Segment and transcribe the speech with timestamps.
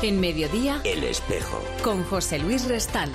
[0.00, 1.60] En mediodía, El espejo.
[1.82, 3.10] con José Luis Restán.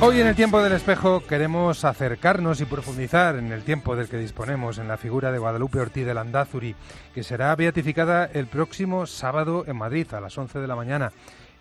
[0.00, 4.16] Hoy en el tiempo del espejo queremos acercarnos y profundizar en el tiempo del que
[4.16, 6.74] disponemos en la figura de Guadalupe Ortiz de Landázuri,
[7.14, 11.12] que será beatificada el próximo sábado en Madrid a las 11 de la mañana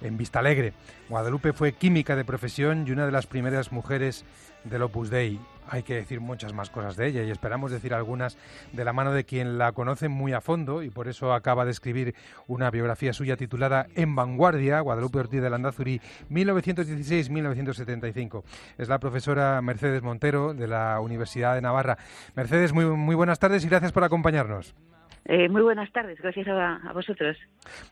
[0.01, 0.73] en Vistalegre.
[1.09, 4.25] Guadalupe fue química de profesión y una de las primeras mujeres
[4.63, 5.39] del Opus Dei.
[5.71, 8.37] Hay que decir muchas más cosas de ella y esperamos decir algunas
[8.73, 11.71] de la mano de quien la conoce muy a fondo y por eso acaba de
[11.71, 12.15] escribir
[12.47, 18.43] una biografía suya titulada En Vanguardia, Guadalupe Ortiz de Landazuri, 1916-1975.
[18.79, 21.99] Es la profesora Mercedes Montero de la Universidad de Navarra.
[22.35, 24.73] Mercedes, muy, muy buenas tardes y gracias por acompañarnos.
[25.31, 27.37] Eh, muy buenas tardes, gracias a, a vosotros.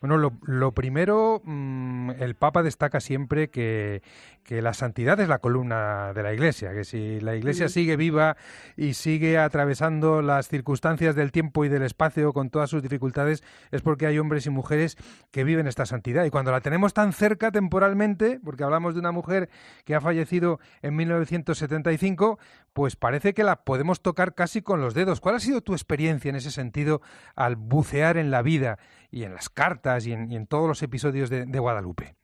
[0.02, 4.02] Bueno, lo, lo primero, mm, el Papa destaca siempre que,
[4.48, 8.38] que la santidad es la columna de la Iglesia, que si la Iglesia sigue viva
[8.78, 13.82] y sigue atravesando las circunstancias del tiempo y del espacio con todas sus dificultades, es
[13.82, 14.96] porque hay hombres y mujeres
[15.30, 16.24] que viven esta santidad.
[16.24, 19.50] Y cuando la tenemos tan cerca temporalmente, porque hablamos de una mujer
[19.84, 22.40] que ha fallecido en 1975,
[22.72, 25.20] pues parece que la podemos tocar casi con los dedos.
[25.20, 27.02] ¿Cuál ha sido tu experiencia en ese sentido
[27.36, 28.78] al bucear en la vida
[29.12, 32.16] y en las cartas y en, y en todos los episodios de, Guadalupe?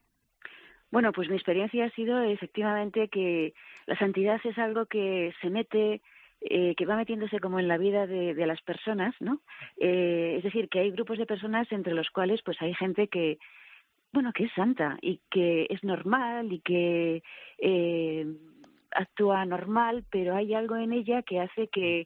[0.91, 3.53] Bueno, pues mi experiencia ha sido efectivamente que
[3.87, 6.01] la santidad es algo que se mete,
[6.41, 9.41] eh, que va metiéndose como en la vida de, de las personas, ¿no?
[9.77, 13.39] Eh, es decir, que hay grupos de personas entre los cuales pues hay gente que,
[14.13, 17.23] bueno, que es santa y que es normal y que
[17.57, 18.25] eh,
[18.91, 22.05] actúa normal, pero hay algo en ella que hace que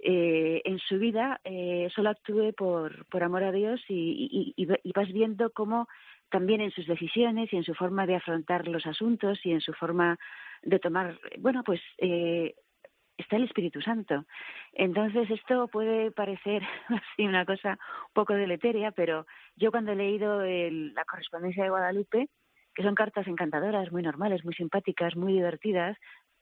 [0.00, 4.92] eh, en su vida eh, solo actúe por, por amor a Dios y, y, y
[4.92, 5.88] vas viendo cómo
[6.30, 9.72] también en sus decisiones y en su forma de afrontar los asuntos y en su
[9.72, 10.18] forma
[10.62, 12.54] de tomar, bueno, pues eh,
[13.16, 14.24] está el Espíritu Santo.
[14.72, 19.26] Entonces esto puede parecer así una cosa un poco deleteria, pero
[19.56, 22.28] yo cuando he leído el, la correspondencia de Guadalupe,
[22.74, 25.96] que son cartas encantadoras, muy normales, muy simpáticas, muy divertidas,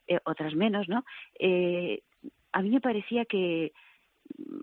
[0.07, 1.05] eh, otras menos, ¿no?
[1.39, 2.03] Eh,
[2.57, 3.73] a mí me parecía que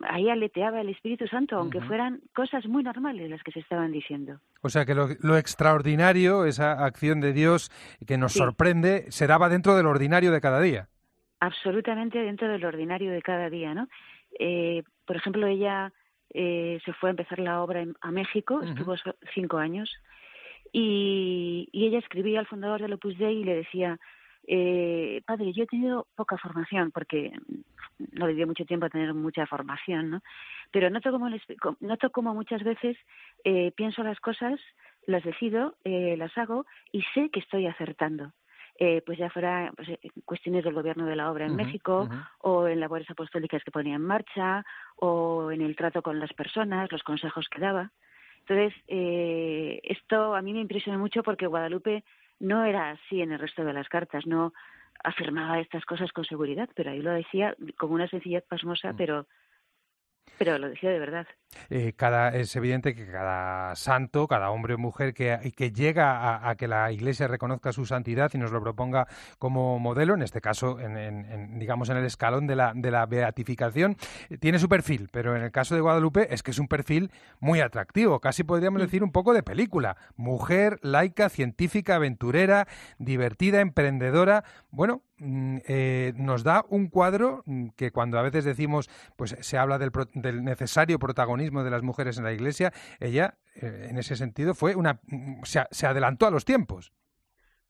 [0.10, 4.40] ahí aleteaba el Espíritu Santo, aunque fueran cosas muy normales las que se estaban diciendo.
[4.62, 7.72] O sea que lo, lo extraordinario, esa acción de Dios
[8.06, 8.40] que nos Sí.
[8.40, 10.88] sorprende, se daba dentro del ordinario de cada día.
[11.40, 13.88] absolutamente dentro del ordinario de cada día, ¿no?
[14.40, 15.92] Eh, por ejemplo, ella
[16.36, 18.96] eh, se fue a empezar la obra en- a México, estuvo
[19.36, 19.90] cinco años,
[20.72, 24.00] y, y ella escribía al fundador del Opus Dei y le decía,
[24.48, 27.32] eh, padre, yo he tenido poca formación, porque
[28.12, 30.22] no le dio mucho tiempo a tener mucha formación, ¿no?
[30.72, 31.46] Pero noto como, les-
[31.80, 32.98] noto como muchas veces
[33.44, 34.60] eh, pienso las cosas,
[35.08, 38.32] las decido, eh, las hago y sé que estoy acertando.
[38.80, 42.10] Eh, pues ya fuera pues, eh, cuestiones del gobierno de la obra en México
[42.40, 44.66] o en labores apostólicas que ponía en marcha
[44.96, 47.92] o en el trato con las personas, los consejos que daba.
[48.40, 52.04] Entonces, eh, esto a mí me impresionó mucho porque Guadalupe
[52.40, 54.54] no era así en el resto de las cartas, no
[55.04, 58.98] afirmaba estas cosas con seguridad, pero ahí lo decía con una sencillez pasmosa, Mm.
[58.98, 59.28] pero
[60.38, 61.28] pero lo decía de verdad.
[61.70, 66.50] Eh, cada, es evidente que cada santo, cada hombre o mujer que, que llega a,
[66.50, 69.08] a que la Iglesia reconozca su santidad y nos lo proponga
[69.38, 72.90] como modelo, en este caso, en, en- en, digamos, en el escalón de la, de
[72.90, 73.98] la beatificación,
[74.32, 77.12] eh, tiene su perfil, pero en el caso de Guadalupe es que es un perfil
[77.40, 78.86] muy atractivo, casi podríamos Mm.
[78.86, 79.96] decir un poco de película.
[80.16, 82.68] Mujer, laica, científica, aventurera,
[82.98, 84.44] divertida, emprendedora.
[84.72, 85.04] Bueno,
[85.68, 89.92] eh, nos da un cuadro mm, que cuando a veces decimos, pues se habla del,
[89.92, 94.54] pro- del necesario protagonismo de las mujeres en la Iglesia, ella eh, en ese sentido
[94.56, 96.92] fue una mm, se, se adelantó a los tiempos.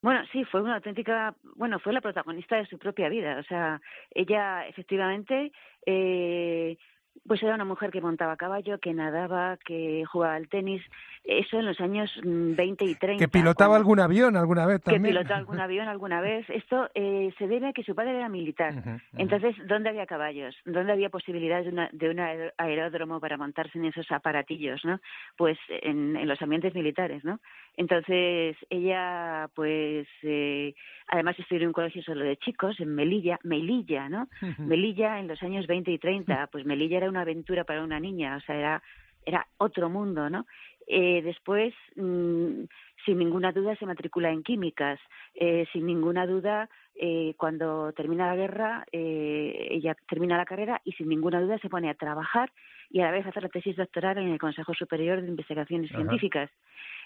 [0.02, 3.38] Bueno, sí, fue una auténtica, bueno, fue la protagonista de su propia vida.
[3.40, 3.80] O sea,
[4.12, 5.54] ella efectivamente,
[5.86, 6.78] eh,
[7.26, 10.82] pues era una mujer que montaba caballo, que nadaba, que jugaba al tenis.
[11.26, 13.24] Eso en los años mm, 20 y 30.
[13.24, 15.16] Que pilotaba cuando- algún avión alguna vez que también.
[15.16, 16.50] pilotó algún avión alguna vez.
[16.50, 18.74] Esto eh, se debe a que su padre era militar.
[19.18, 20.54] Entonces, ¿dónde había caballos?
[20.66, 25.00] ¿Dónde había posibilidades de, una, de un aer- aeródromo para montarse en esos aparatillos, no?
[25.38, 27.40] Pues en, en los ambientes militares, ¿no?
[27.78, 30.74] Entonces, ella, pues, eh,
[31.08, 34.28] además estudió en un colegio solo de chicos, en Melilla, Melilla, ¿no?
[34.58, 38.38] Melilla en los años 20 y 30, pues Melilla era una aventura para una niña,
[38.38, 38.84] o sea, era,
[39.26, 40.46] era otro mundo, ¿no?
[40.88, 42.64] Eh, después, mm,
[43.06, 45.00] sin ninguna duda, se matricula en químicas,
[45.34, 50.92] eh, sin ninguna duda, eh, cuando termina la guerra, eh, ella termina la carrera y
[50.94, 52.52] sin ninguna duda se pone a trabajar
[52.90, 55.90] y a la vez a hacer la tesis doctoral en el Consejo Superior de Investigaciones
[55.90, 56.52] Científicas.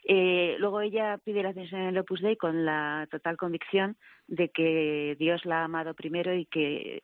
[0.04, 3.96] Eh, luego ella pide la cesión en el Opus Dei con la total convicción
[4.28, 7.02] de que Dios la ha amado primero y que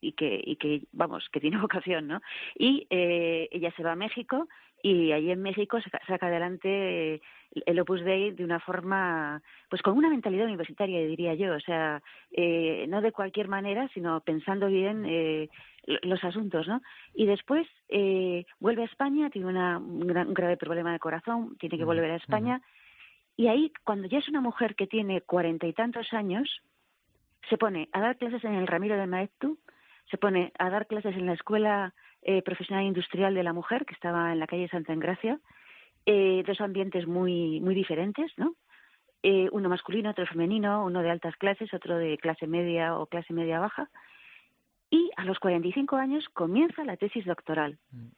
[0.00, 2.20] y que, y que vamos, que tiene vocación, ¿no?
[2.54, 4.48] Y eh, ella se va a México
[4.82, 7.20] y allí en México saca, saca adelante
[7.66, 12.02] el Opus Dei de una forma, pues con una mentalidad universitaria, diría yo, o sea,
[12.30, 15.48] eh, no de cualquier manera, sino pensando bien eh,
[16.02, 16.82] los asuntos, ¿no?
[17.14, 21.56] Y después eh, vuelve a España, tiene una, un, gran, un, grave problema de corazón,
[21.58, 22.60] tiene que volver a España,
[23.36, 26.60] y ahí, cuando ya es una mujer que tiene cuarenta y tantos años,
[27.48, 29.58] se pone a dar clases en el Ramiro de Maeztu,
[30.10, 31.94] se pone a dar clases en la Escuela
[32.30, 35.40] eh, Profesional Industrial de la Mujer, que estaba en la calle Santa Engracia,
[36.04, 38.54] eh, dos ambientes muy, muy diferentes, ¿no?
[39.22, 43.32] Eh, uno masculino, otro femenino, uno de altas clases, otro de clase media o clase
[43.32, 43.88] media baja.
[44.90, 47.78] Y a los 45 años comienza la tesis doctoral.
[47.92, 48.08] Mm.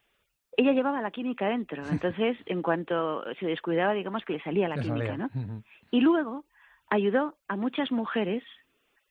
[0.56, 4.75] Ella llevaba la química dentro, entonces en cuanto se descuidaba, digamos que le salía la
[4.75, 5.31] le química, salía.
[5.33, 5.63] ¿no?
[5.93, 6.45] Y luego
[6.89, 8.43] ayudó a muchas mujeres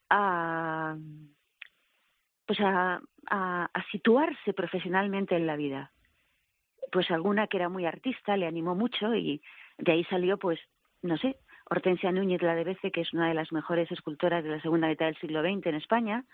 [0.10, 0.98] a
[2.50, 3.00] pues a,
[3.30, 5.92] a, a, situarse profesionalmente en la vida.
[6.92, 9.40] Pues alguna que era muy artista le animó mucho y
[9.78, 10.60] de ahí salió, pues,
[11.04, 11.38] no sé,
[11.70, 14.88] Hortensia Núñez la de Bece, que es una de las mejores escultoras de la segunda
[14.88, 16.26] mitad del siglo XX en España,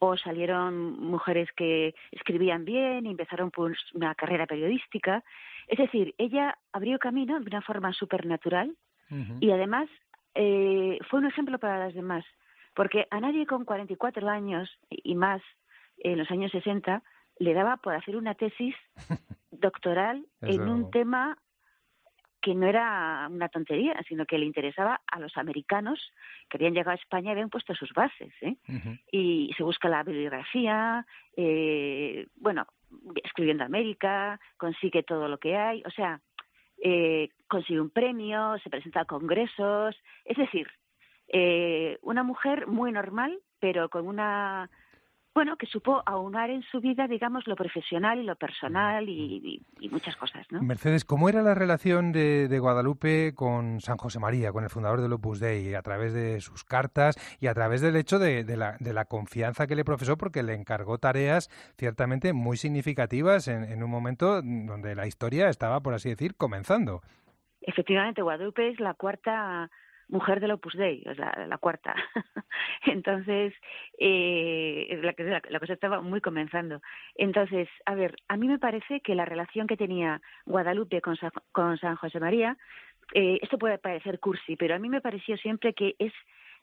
[0.00, 5.22] o salieron mujeres que escribían bien y empezaron pues una carrera periodística.
[5.68, 8.74] Es decir, ella abrió camino de una forma supernatural
[9.08, 9.38] uh -huh.
[9.40, 9.88] y además
[10.34, 12.24] eh, fue un ejemplo para las demás,
[12.74, 15.40] porque a nadie con 44 años y más
[16.00, 17.02] en los años 60
[17.38, 18.74] le daba por hacer una tesis
[19.50, 21.38] doctoral en un tema
[22.40, 26.00] que no era una tontería, sino que le interesaba a los americanos
[26.48, 28.32] que habían llegado a España y habían puesto sus bases.
[28.40, 28.56] ¿eh?
[28.66, 29.00] Uh -huh.
[29.12, 31.04] Y se busca la bibliografía,
[31.36, 32.66] eh, bueno,
[33.22, 36.20] escribiendo América, consigue todo lo que hay, o sea,
[36.82, 39.94] eh, consigue un premio, se presenta a congresos,
[40.24, 40.66] es decir,
[41.28, 44.70] eh, una mujer muy normal, pero con una
[45.34, 49.86] bueno, que supo aunar en su vida, digamos, lo profesional y lo personal y, y,
[49.86, 50.60] y muchas cosas, ¿no?
[50.62, 55.00] Mercedes, ¿cómo era la relación de, de, Guadalupe con San José María, con el fundador
[55.00, 58.56] del Opus Dei, a través de sus cartas y a través del hecho de, de,
[58.56, 61.48] la, de la, confianza que le profesó, porque le encargó tareas
[61.78, 67.02] ciertamente muy significativas en, en un momento donde la historia estaba, por así decir, comenzando?
[67.60, 69.70] Efectivamente, Guadalupe es la cuarta
[70.10, 71.94] mujer del Opus Dei, o sea, la cuarta.
[72.86, 73.54] Entonces,
[73.98, 76.80] eh, la, la, la, cosa estaba muy comenzando.
[77.14, 81.30] Entonces, a ver, a mí me parece que la relación que tenía Guadalupe con, Sa,
[81.52, 82.56] con San José María,
[83.14, 86.12] eh, esto puede parecer cursi, pero a mí me pareció siempre que es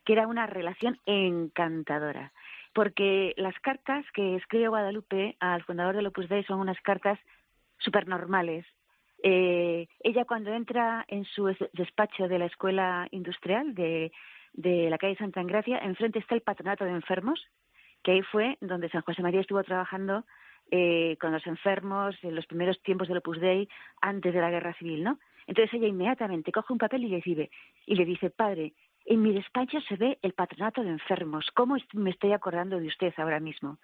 [0.04, 2.32] que era una relación encantadora,
[2.72, 7.18] porque las cartas que escribe Guadalupe al fundador del Opus Dei son unas cartas
[7.78, 8.64] supernormales,
[9.22, 14.12] eh, ella cuando entra en su despacho de la escuela industrial de,
[14.52, 17.44] de la calle Santa Engracia, enfrente está el patronato de enfermos,
[18.02, 20.24] que ahí fue donde San José María estuvo trabajando
[20.70, 23.68] eh, con los enfermos en los primeros tiempos del Opus Dei
[24.00, 25.18] antes de la guerra civil, ¿no?
[25.46, 27.50] Entonces ella inmediatamente coge un papel y le dice,
[27.86, 28.74] y le dice, padre,
[29.06, 31.50] en mi despacho se ve el patronato de enfermos.
[31.54, 33.78] ¿Cómo me estoy acordando de usted ahora mismo?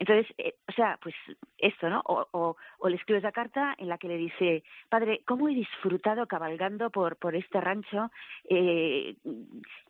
[0.00, 1.14] Entonces, eh, o sea, pues
[1.58, 2.00] esto, ¿no?
[2.06, 5.54] O, o, o, le escribe esa carta en la que le dice, padre, ¿cómo he
[5.54, 8.10] disfrutado cabalgando por, por este rancho?
[8.48, 9.14] Eh,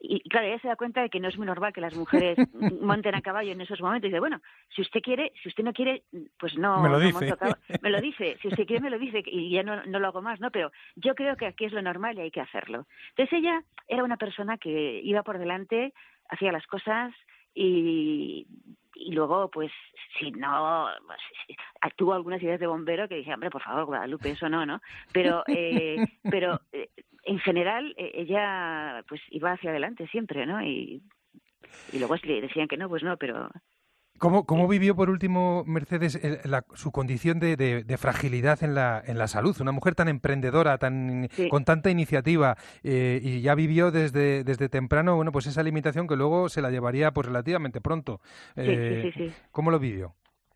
[0.00, 2.36] y, claro, ella se da cuenta de que no es muy normal que las mujeres
[2.82, 4.08] monten a caballo en esos momentos.
[4.08, 4.40] Y dice, bueno,
[4.74, 6.02] si usted quiere, si usted no quiere,
[6.40, 6.82] pues no.
[6.82, 7.28] Me lo dice.
[7.28, 7.36] No
[7.80, 8.36] me lo dice.
[8.42, 10.50] Si usted quiere, me lo dice y ya no, no lo hago más, ¿no?
[10.50, 12.88] Pero yo creo que aquí es lo normal y hay que hacerlo.
[13.10, 15.94] Entonces ella era una persona que iba por delante,
[16.28, 17.14] hacía las cosas
[17.54, 18.46] y
[19.00, 19.72] y luego pues
[20.18, 24.48] si no pues, tuvo algunas ideas de bombero que dije hombre por favor Guadalupe eso
[24.48, 24.80] no no
[25.12, 25.96] pero eh,
[26.30, 26.90] pero eh,
[27.24, 31.02] en general eh, ella pues iba hacia adelante siempre no y
[31.92, 33.50] y luego si le decían que no pues no pero
[34.20, 39.02] ¿Cómo, ¿Cómo, vivió por último Mercedes la, su condición de, de, de, fragilidad en la,
[39.06, 39.56] en la salud?
[39.62, 41.48] Una mujer tan emprendedora, tan sí.
[41.48, 46.16] con tanta iniciativa eh, y ya vivió desde, desde temprano, bueno, pues esa limitación que
[46.16, 48.20] luego se la llevaría pues relativamente pronto.
[48.56, 50.12] Eh, sí, sí, ¿Cómo lo vivió?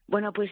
[0.09, 0.51] Bueno, pues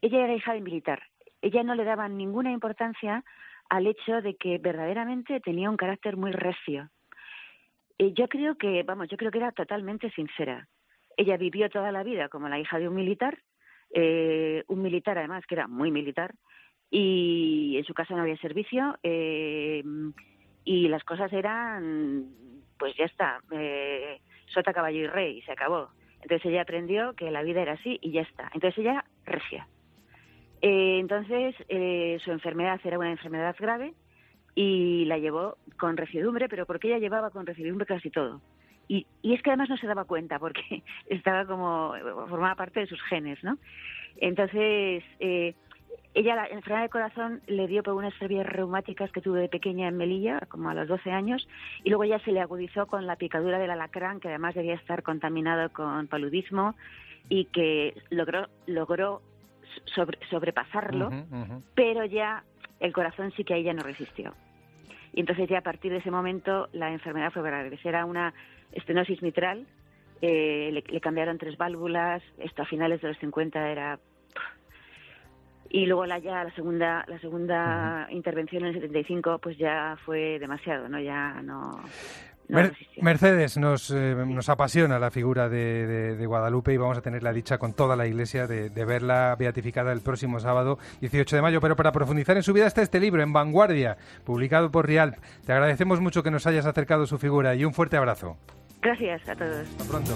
[0.00, 1.02] ella era hija de militar.
[1.42, 3.24] Ella no le daba ninguna importancia
[3.68, 6.88] al hecho de que verdaderamente tenía un carácter muy recio.
[7.98, 10.68] Eh, yo creo que, vamos, yo creo que era totalmente sincera
[11.16, 13.38] ella vivió toda la vida como la hija de un militar,
[13.94, 16.34] eh, un militar además que era muy militar,
[16.90, 19.82] y en su casa no había servicio, eh,
[20.64, 22.26] y las cosas eran,
[22.78, 25.90] pues ya está, eh, sota, caballo y rey, y se acabó.
[26.22, 28.50] Entonces ella aprendió que la vida era así y ya está.
[28.54, 29.68] Entonces ella regia.
[30.62, 33.92] Eh, entonces eh, su enfermedad era una enfermedad grave
[34.54, 38.40] y la llevó con recidumbre, pero porque ella llevaba con recidumbre casi todo.
[38.88, 41.94] Y, y es que además no se daba cuenta porque estaba como,
[42.28, 43.58] formaba parte de sus genes, ¿no?
[44.16, 45.54] Entonces, eh,
[46.14, 49.88] ella la enfermedad de corazón le dio por unas fiebre reumáticas que tuve de pequeña
[49.88, 51.46] en Melilla, como a los 12 años,
[51.82, 55.02] y luego ya se le agudizó con la picadura del alacrán, que además debía estar
[55.02, 56.76] contaminado con paludismo
[57.28, 59.22] y que logró logró
[60.30, 61.10] sobrepasarlo,
[61.74, 62.44] pero ya
[62.78, 64.34] el corazón sí que a ella no resistió.
[65.14, 67.78] Y entonces ya a partir de ese momento la enfermedad fue grave.
[67.84, 68.34] Era una
[68.72, 69.64] estenosis mitral,
[70.20, 74.00] eh, le, cambiaron tres válvulas, esto a finales de los 50 era...
[75.70, 80.38] Y luego la, ya la segunda, la segunda intervención en el 75 pues ya fue
[80.40, 81.00] demasiado, ¿no?
[81.00, 81.80] Ya no...
[82.48, 87.58] Mercedes, nos, eh, nos, apasiona la figura de, Guadalupe y vamos a tener la dicha
[87.58, 91.60] con toda la Iglesia de, verla beatificada el próximo sábado 18 de mayo.
[91.60, 95.16] Pero para profundizar en su vida está este libro, En Vanguardia, publicado por Rialp.
[95.46, 98.36] Te agradecemos mucho que nos hayas acercado su figura y un fuerte abrazo.
[98.82, 99.66] Gracias a todos.
[99.68, 100.14] Hasta pronto.